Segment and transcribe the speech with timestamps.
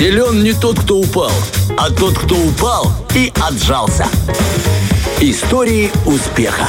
[0.00, 1.30] Силен не тот, кто упал,
[1.76, 4.06] а тот, кто упал и отжался.
[5.20, 6.66] Истории успеха.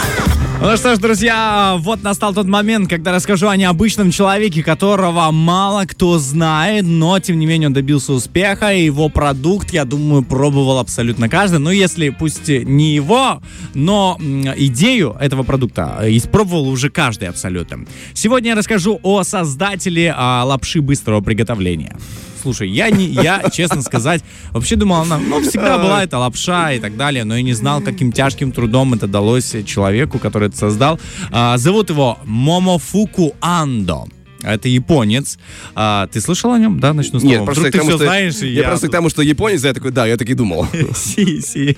[0.61, 5.85] Ну что ж, друзья, вот настал тот момент, когда расскажу о необычном человеке, которого мало
[5.85, 10.79] кто знает, но тем не менее он добился успеха, и его продукт, я думаю, пробовал
[10.79, 11.59] абсолютно каждый.
[11.59, 13.41] Ну, если пусть не его,
[13.73, 17.85] но идею этого продукта испробовал уже каждый абсолютно.
[18.13, 21.95] Сегодня я расскажу о создателе а, лапши быстрого приготовления.
[22.41, 26.79] Слушай, я не, я, честно сказать, вообще думал, она, ну, всегда была эта лапша и
[26.79, 30.99] так далее, но я не знал, каким тяжким трудом это далось человеку, который это создал.
[31.31, 34.07] А, зовут его Момофуку Андо.
[34.43, 35.37] Это японец.
[35.75, 36.79] А, ты слышал о нем?
[36.79, 38.41] Да, начну с Нет, просто Вдруг ты потому, все что, знаешь.
[38.41, 40.67] и я, просто к тому, что японец, я такой, да, я так и думал.
[40.95, 41.77] Си, си.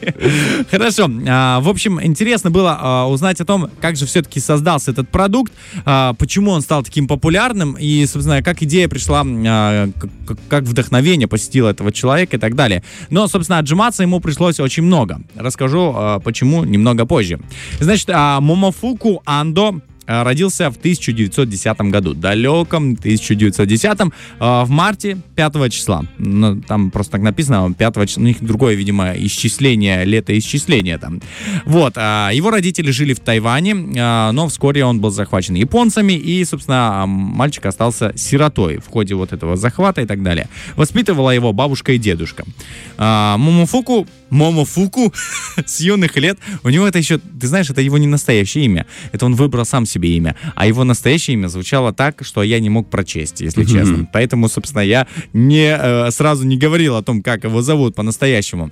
[0.72, 1.10] Хорошо.
[1.28, 5.52] А, в общем, интересно было а, узнать о том, как же все-таки создался этот продукт,
[5.86, 9.90] а, почему он стал таким популярным и, собственно, как идея пришла, а,
[10.26, 12.84] как, как вдохновение посетило этого человека и так далее.
[13.10, 15.22] Но, собственно, отжиматься ему пришлось очень много.
[15.36, 17.40] Расскажу, а, почему немного позже.
[17.80, 25.70] Значит, а, Момофуку Андо а, родился в 1910 году, далеком 1910, а, в марте 5
[25.70, 26.04] числа.
[26.18, 31.22] Ну, там просто так написано, 5 числа, у них другое, видимо, исчисление, летоисчисление там.
[31.66, 37.06] Вот, а, его родители жили в Тайване, но вскоре он был захвачен японцами, и, собственно,
[37.08, 40.48] мальчик остался сиротой в ходе вот этого захвата и так далее.
[40.76, 42.44] Воспитывала его бабушка и дедушка.
[42.98, 45.14] Момофуку, Момофуку
[45.66, 49.26] с юных лет, у него это еще, ты знаешь, это его не настоящее имя, это
[49.26, 50.36] он выбрал сам себе имя.
[50.56, 54.10] А его настоящее имя звучало так, что я не мог прочесть, если честно.
[54.12, 58.72] Поэтому, собственно, я не, э, сразу не говорил о том, как его зовут по-настоящему.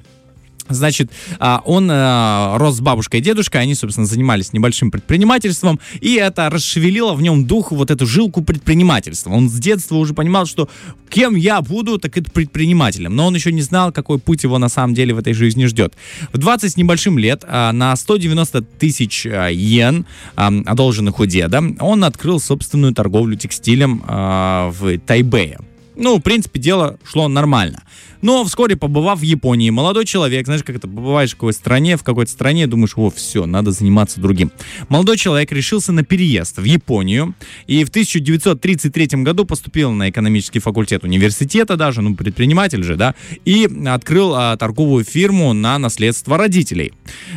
[0.70, 6.16] Значит, а, он э, рос с бабушкой и дедушкой, они, собственно, занимались небольшим предпринимательством, и
[6.16, 9.32] это расшевелило в нем дух, вот эту жилку предпринимательства.
[9.32, 10.70] Он с детства уже понимал, что
[11.10, 14.70] кем я буду, так это предпринимателем, но он еще не знал, какой путь его на
[14.70, 15.94] самом деле в этой жизни ждет.
[16.32, 20.06] В 20 с небольшим лет а, на 190 тысяч а, йен,
[20.36, 25.60] одолженных у деда, он открыл собственную торговлю текстилем в Тайбэе.
[26.02, 27.84] Ну, в принципе, дело шло нормально.
[28.22, 32.04] Но вскоре, побывав в Японии, молодой человек, знаешь, как это, побываешь в какой-то стране, в
[32.04, 34.52] какой-то стране, думаешь, о, все, надо заниматься другим.
[34.90, 37.36] Молодой человек решился на переезд в Японию
[37.68, 43.14] и в 1933 году поступил на экономический факультет университета даже, ну, предприниматель же, да,
[43.46, 46.94] и открыл а, торговую фирму на наследство родителей.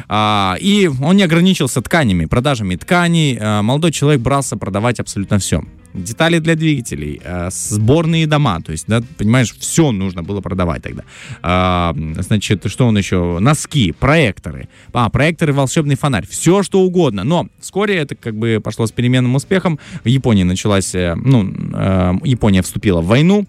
[0.08, 3.38] А, и он не ограничился тканями, продажами тканей.
[3.38, 8.86] А, молодой человек брался продавать абсолютно все детали для двигателей, э, сборные дома, то есть,
[8.88, 11.04] да, понимаешь, все нужно было продавать тогда.
[11.42, 13.38] А, значит, что он еще?
[13.38, 14.68] Носки, проекторы.
[14.92, 17.24] А, проекторы, волшебный фонарь, все что угодно.
[17.24, 19.78] Но вскоре это как бы пошло с переменным успехом.
[20.02, 23.46] В Японии началась, э, ну, э, Япония вступила в войну,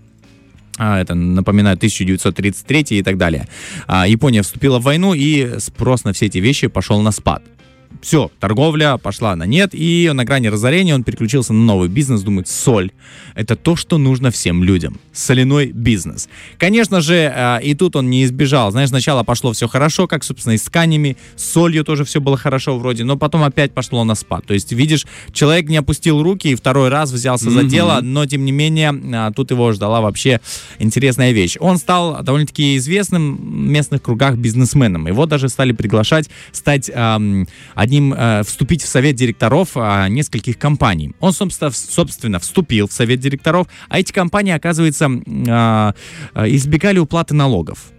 [0.78, 3.48] а, это, напоминаю, 1933 и так далее.
[3.88, 7.42] А, Япония вступила в войну, и спрос на все эти вещи пошел на спад
[8.06, 12.48] все, торговля пошла на нет, и на грани разорения он переключился на новый бизнес, думает,
[12.48, 12.92] соль—
[13.36, 15.00] это то, что нужно всем людям.
[15.12, 16.30] Соляной бизнес.
[16.60, 18.70] Конечно же, э, и тут он не избежал.
[18.70, 22.38] Знаешь, сначала пошло все хорошо, как, собственно, и с тканями, с солью тоже все было
[22.38, 24.46] хорошо вроде, но потом опять пошло на спад.
[24.46, 27.54] То есть, видишь, человек не опустил руки и второй раз взялся mm-hmm.
[27.54, 30.42] за дело, но, тем не менее, э, тут его ждала вообще
[30.78, 31.58] интересная вещь.
[31.60, 35.08] Он стал довольно-таки известным в местных кругах бизнесменом.
[35.08, 41.14] Его даже стали приглашать стать эм, одним, э, вступить в совет директоров э, нескольких компаний.
[41.20, 45.94] Он, собственно, собственно, вступил в совет директоров, а эти компании, оказывается, э
[46.36, 47.95] избегали уплаты налогов.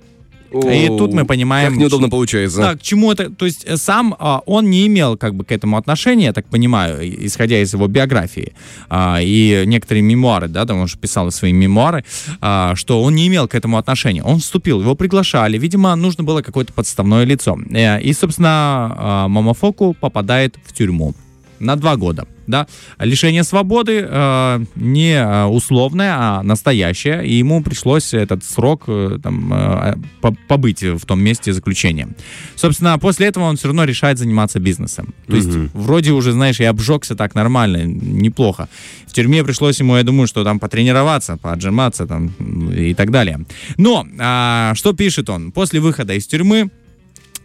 [0.51, 1.73] И тут мы понимаем...
[1.73, 2.59] Как неудобно получается.
[2.59, 3.31] Да, к чему это...
[3.31, 6.47] То есть э, сам а, он не имел как бы к этому отношения, я так
[6.47, 8.53] понимаю, исходя из его биографии.
[8.89, 12.05] А, и некоторые мемуары, да, там он же писал свои мемуары,
[12.41, 14.23] а, что он не имел к этому отношения.
[14.23, 15.59] Он вступил, его приглашали.
[15.59, 17.59] Видимо, нужно было какое-то подставное лицо.
[17.71, 21.15] Э, и, собственно, а, Мамофоку попадает в тюрьму
[21.59, 22.67] на два года да,
[22.99, 29.53] лишение свободы э, не э, условное, а настоящее, и ему пришлось этот срок э, там,
[29.53, 29.95] э,
[30.49, 32.09] побыть в том месте заключения.
[32.55, 35.15] Собственно, после этого он все равно решает заниматься бизнесом.
[35.27, 35.69] То есть, угу.
[35.75, 38.69] вроде уже, знаешь, и обжегся так нормально, неплохо.
[39.07, 42.29] В тюрьме пришлось ему, я думаю, что там потренироваться, поотжиматься там
[42.73, 43.41] и так далее.
[43.77, 45.53] Но, э, что пишет он?
[45.53, 46.71] После выхода из тюрьмы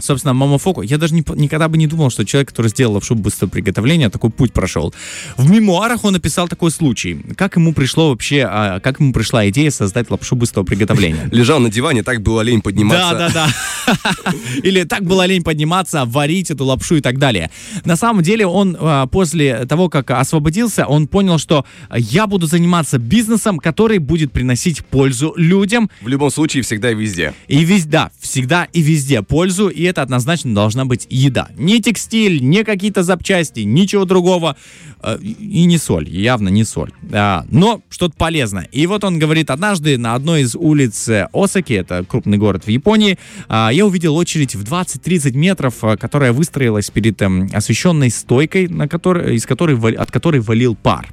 [0.02, 3.50] собственно, Мамофоку, я даже не, никогда бы не думал, что человек, который сделал лапшу быстрого
[3.50, 4.94] приготовления, такой путь прошел.
[5.38, 7.22] В мемуарах он описал такой случай.
[7.36, 11.28] Как ему пришло вообще, а, как ему пришла идея создать лапшу быстрого приготовления?
[11.32, 13.18] Лежал на диване, так было лень подниматься.
[13.18, 13.48] Да, да,
[13.86, 14.34] да.
[14.64, 17.50] Или так было лень подниматься, варить эту лапшу и так далее.
[17.86, 21.66] На самом деле он а, после того, как освободился, он понял, что
[21.96, 27.34] я буду заниматься бизнесом, который будет приносить пользу людям, В любом случае, всегда и везде.
[27.48, 31.50] и везде, да, всегда и везде пользу, и это однозначно должна быть еда.
[31.58, 34.56] Не текстиль, не какие-то запчасти, ничего другого.
[35.04, 36.92] Э, И не соль, явно не соль.
[37.12, 38.68] Но что-то полезное.
[38.72, 42.70] И вот он говорит, однажды на одной из улиц э, Осаки, это крупный город в
[42.70, 43.18] Японии,
[43.48, 48.88] а, я увидел очередь в 20-30 метров, а, которая выстроилась перед эм, освещенной стойкой, на
[48.88, 51.08] которой, из которой, от которой валил пар.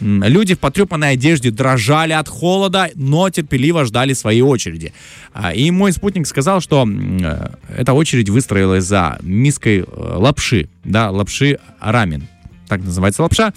[0.00, 4.92] Люди в потрепанной одежде дрожали от холода, но терпеливо ждали своей очереди.
[5.32, 11.10] А, И мой спутник сказал, что э, эта очередь выстроилась за миской э, лапши, да,
[11.10, 12.28] лапши рамен.
[12.68, 13.52] Так называется лапша.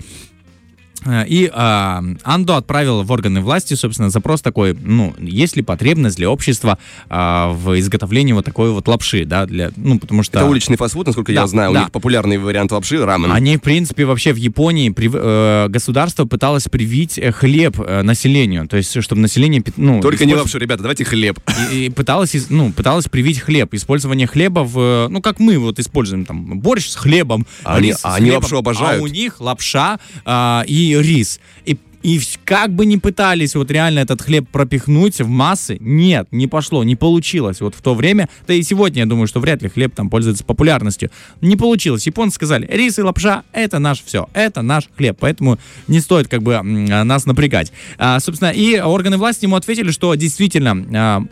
[1.06, 6.18] Э, И а, Андо отправил в органы власти, собственно, запрос такой, ну, есть ли потребность
[6.18, 6.78] для общества
[7.10, 10.40] а, в изготовлении вот такой вот лапши, да, для, ну, потому что...
[10.40, 11.72] Это уличный фастфуд, насколько Да, я знаю.
[11.72, 11.80] У да.
[11.82, 13.32] них популярный вариант лапши рамен.
[13.32, 18.68] Они, в принципе, вообще в Японии прив- э, государство пыталось привить э, хлеб э, населению,
[18.68, 21.40] то есть, чтобы население, ну, Только не использ- лапшу, ребята, давайте хлеб.
[21.72, 25.80] и, и пыталась, из- ну, пыталась привить хлеб, использование хлеба в, ну, как мы вот
[25.80, 29.02] используем там борщ с хлебом, А они- с они хлебом, лапшу обожают.
[29.02, 31.40] А у них лапша а, и рис.
[31.66, 36.48] И и как бы ни пытались вот реально этот хлеб пропихнуть в массы, нет, не
[36.48, 37.62] пошло, не получилось.
[37.62, 40.44] Вот в то время, да и сегодня, я думаю, что вряд ли хлеб там пользуется
[40.44, 41.12] популярностью.
[41.42, 42.06] Не получилось.
[42.08, 46.42] Японцы сказали, рис и лапша— это наш все, это наш хлеб, поэтому не стоит как
[46.42, 47.72] бы а, нас напрягать.
[47.98, 51.24] А, собственно, и органы власти ему ответили, что действительно а,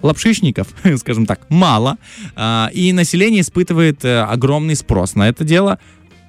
[0.97, 1.97] скажем так, мало,
[2.35, 5.79] а, и население испытывает э, огромный спрос на это дело.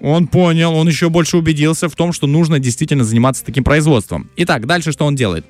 [0.00, 4.31] Он понял, он еще больше убедился в том, что нужно действительно заниматься таким производством.
[4.37, 5.44] Итак, дальше что он делает?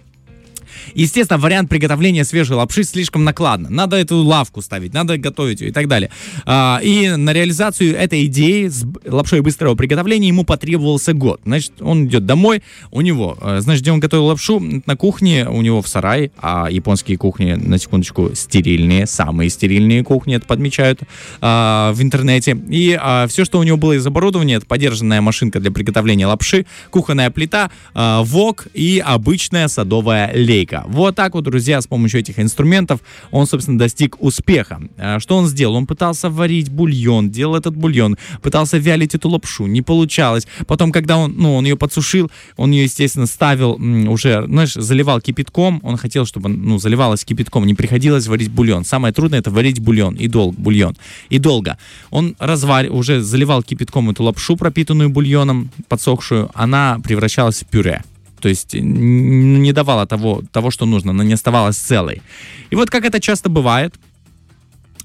[0.94, 3.68] Естественно, вариант приготовления свежей лапши слишком накладно.
[3.70, 6.10] Надо эту лавку ставить, надо готовить ее и так далее.
[6.46, 11.40] А, и на реализацию этой идеи с лапшой быстрого приготовления ему потребовался год.
[11.44, 15.62] Значит, он идет домой, у него, э, значит, где он готовил лапшу, на кухне, у
[15.62, 21.00] него в сарае, а японские кухни, на секундочку, стерильные, самые стерильные кухни, это подмечают
[21.40, 22.58] а, в интернете.
[22.68, 22.98] И
[23.28, 27.70] все, что у него было из оборудования, это подержанная машинка для приготовления лапши, кухонная плита,
[27.94, 30.69] а, вок и обычная садовая лейка.
[30.86, 33.00] Вот так вот, друзья, с помощью этих инструментов
[33.30, 34.80] он, собственно, достиг успеха.
[34.96, 35.74] А, Что он сделал?
[35.74, 40.46] Он пытался варить бульон, делал этот бульон, пытался вялить эту лапшу, не получалось.
[40.66, 43.72] Потом, когда он, ну, он ее подсушил, он ее, естественно, ставил
[44.10, 45.80] уже, знаешь, заливал кипятком.
[45.82, 48.84] Он хотел, чтобы, ну, заливалось кипятком, не приходилось варить бульон.
[48.84, 50.96] Самое трудное это варить бульон и долг бульон
[51.28, 51.78] и долго.
[52.10, 56.50] Он развар, уже заливал кипятком эту лапшу, пропитанную бульоном, подсохшую.
[56.54, 58.02] Она превращалась в пюре.
[58.40, 62.22] То есть н- не давала того, того, что нужно, она не оставалась целой.
[62.70, 63.94] И вот как это часто бывает,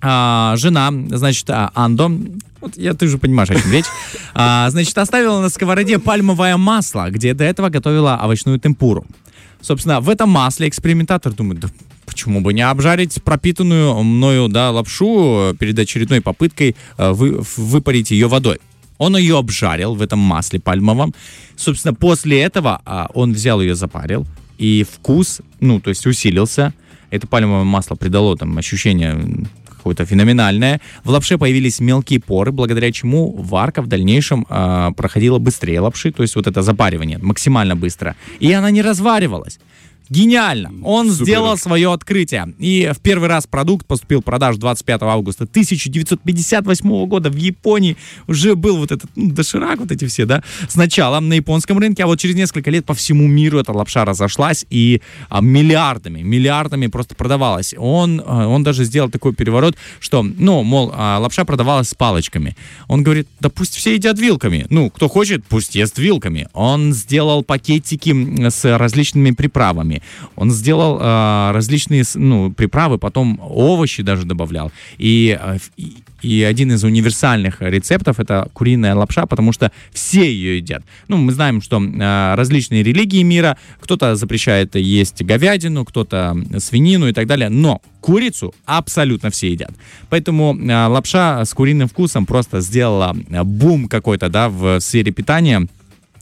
[0.01, 2.11] а, жена, значит, а, Андо,
[2.61, 3.85] вот я, ты же понимаешь, о чем речь,
[4.33, 9.05] а, значит, оставила на сковороде пальмовое масло, где до этого готовила овощную темпуру.
[9.61, 11.69] Собственно, в этом масле экспериментатор думает, да
[12.05, 18.27] почему бы не обжарить пропитанную мною, да, лапшу перед очередной попыткой э, вы- выпарить ее
[18.27, 18.59] водой.
[18.97, 21.13] Он ее обжарил в этом масле пальмовом.
[21.55, 24.25] Собственно, после этого а, он взял ее, запарил,
[24.57, 26.73] и вкус, ну, то есть усилился.
[27.11, 29.47] Это пальмовое масло придало там ощущение
[29.85, 30.81] какое-то феноменальное.
[31.03, 36.23] В лапше появились мелкие поры, благодаря чему варка в дальнейшем а, проходила быстрее лапши, то
[36.23, 38.15] есть вот это запаривание максимально быстро.
[38.39, 39.59] И она не разваривалась.
[40.09, 40.71] Гениально!
[40.83, 41.23] Он Супер.
[41.23, 42.53] сделал свое открытие.
[42.59, 47.97] И в первый раз продукт поступил в продажу 25 августа 1958 года в Японии.
[48.27, 52.07] Уже был вот этот ну, доширак, вот эти все, да, сначала на японском рынке, а
[52.07, 57.15] вот через несколько лет по всему миру эта лапша разошлась и а, миллиардами, миллиардами просто
[57.15, 57.73] продавалась.
[57.77, 62.55] Он, а, он даже сделал такой переворот, что, ну, мол, а, лапша продавалась с палочками.
[62.87, 64.65] Он говорит, да пусть все едят вилками.
[64.69, 66.47] Ну, кто хочет, пусть ест вилками.
[66.53, 69.94] Он сделал пакетики с различными приправами.
[70.35, 74.71] Он сделал а, различные ну, приправы, потом овощи даже добавлял.
[74.97, 80.57] И, а, и, и один из универсальных рецептов это куриная лапша, потому что все ее
[80.57, 80.83] едят.
[81.07, 87.13] Ну, мы знаем, что а, различные религии мира, кто-то запрещает есть говядину, кто-то свинину и
[87.13, 89.71] так далее, но курицу абсолютно все едят.
[90.09, 95.67] Поэтому а, лапша с куриным вкусом просто сделала бум какой-то, да, в сфере питания.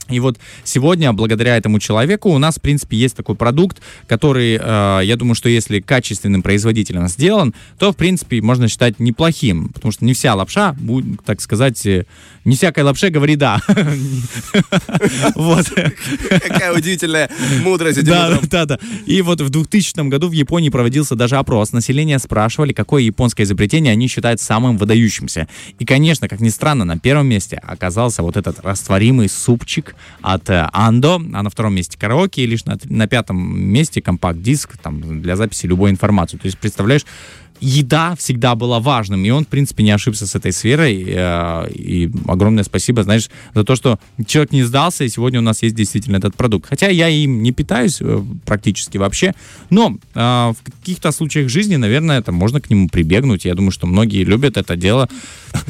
[0.08, 5.00] И вот сегодня, благодаря этому человеку, у нас, в принципе, есть такой продукт, который, э,
[5.04, 10.04] я думаю, что если качественным производителем сделан, то, в принципе, можно считать неплохим, потому что
[10.04, 12.04] не вся лапша, будет, так сказать, э,
[12.44, 13.60] не всякой лапше говори да.
[15.34, 15.66] Вот.
[16.28, 17.30] Какая удивительная
[17.62, 18.78] мудрость Да, да, да.
[19.06, 21.72] И вот в 2000 году в Японии проводился даже опрос.
[21.72, 25.48] Население спрашивали, какое японское изобретение они считают самым выдающимся.
[25.78, 30.68] И, конечно, как ни странно, на первом месте оказался вот этот растворимый супчик от э,
[30.72, 35.36] Андо, а на втором месте караоке, и лишь на, на пятом месте компакт-диск там, для
[35.36, 36.36] записи любой информации.
[36.36, 37.04] То есть, представляешь,
[37.60, 41.04] еда всегда была важным, и он, в принципе, не ошибся с этой сферой.
[41.06, 45.62] э, И огромное спасибо, знаешь, за то, что человек не сдался, и сегодня у нас
[45.62, 46.68] есть действительно этот продукт.
[46.68, 49.34] Хотя я им не питаюсь э, практически вообще,
[49.70, 53.44] но э, в каких-то случаях жизни, наверное, это можно к нему прибегнуть.
[53.44, 55.08] Я думаю, что многие любят это дело.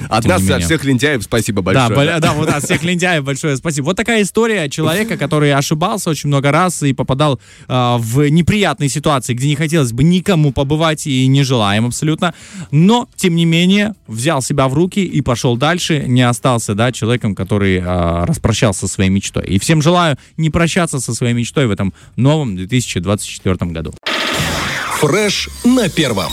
[0.09, 2.09] От нас, от всех лентяев, спасибо Да, большое.
[2.09, 3.85] бля- да, вот от всех лентяев большое спасибо.
[3.87, 7.38] Вот такая история человека, который ошибался очень много раз и попадал
[7.69, 11.43] в неприятные ситуации, где не хотелось бы никому побывать и не
[11.75, 12.35] желаем абсолютно.
[12.71, 17.35] Но, тем не менее, взял себя в руки и пошел дальше, не остался, да, человеком,
[17.35, 19.45] который а, распрощался со своей мечтой.
[19.47, 23.93] И всем желаю не прощаться со своей мечтой в этом новом 2024 году.
[25.00, 26.33] Фреш на первом.